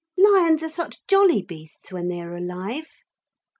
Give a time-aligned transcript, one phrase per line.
[0.17, 2.87] 'Lions are such jolly beasts when they are alive.'